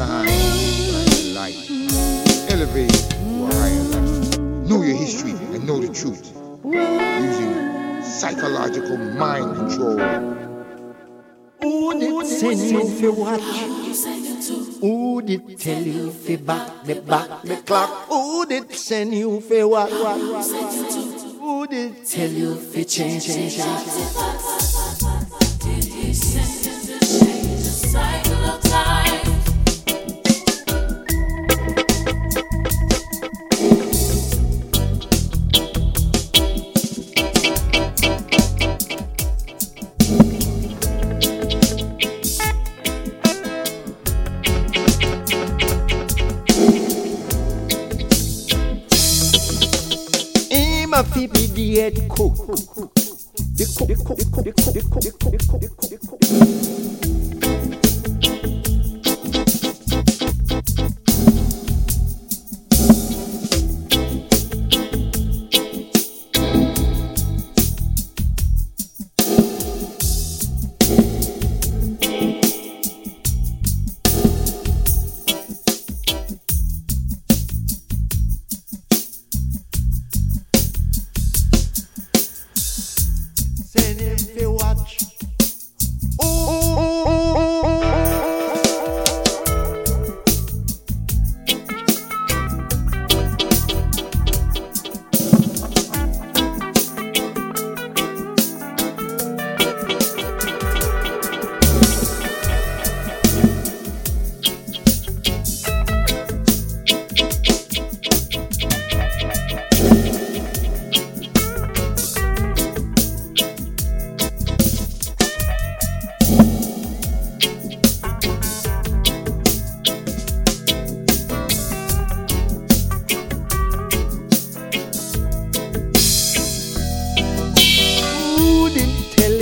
[0.00, 1.60] blind light.
[2.48, 4.38] Elevate to higher life.
[4.68, 6.32] Know your history and know the truth.
[6.64, 9.98] Using psychological mind control.
[11.60, 13.40] Who did send you fi watch?
[14.80, 17.90] Who did tell you fi back the back the clock?
[18.08, 19.90] Who did send you fi watch?
[19.90, 23.60] Who did tell you fi change change change?
[23.60, 24.69] Him
[51.00, 52.36] a fi be the head cook.
[53.56, 56.99] The cook, the cook, the cook, the cook, the cook, the cook, the cook,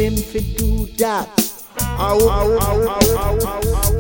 [0.08, 1.28] them fi do that.
[1.80, 3.97] Ow, ow, ow,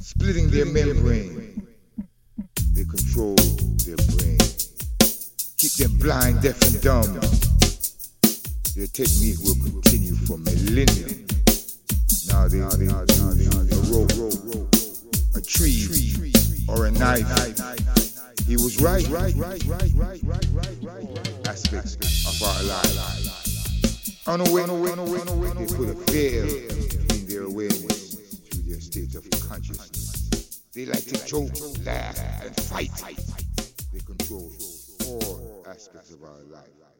[0.00, 1.66] Splitting their membrane.
[2.72, 3.36] They control
[3.84, 4.38] their brain.
[5.58, 7.20] Keep them blind, deaf, and dumb.
[8.76, 11.08] Their technique will continue for millennia.
[12.28, 14.12] Now they, now they, a rope,
[15.36, 16.32] a tree,
[16.68, 17.26] or a knife.
[18.46, 21.48] He was right, right, right, right, right, right, right, right.
[21.48, 24.26] Aspects of our lives.
[24.26, 26.99] Unaware, they put a between
[27.40, 28.16] their awareness
[28.50, 30.60] to their state of consciousness.
[30.74, 31.48] They like to joke,
[31.86, 32.90] laugh, and fight.
[33.92, 34.52] They control
[35.06, 36.90] all aspects of our life.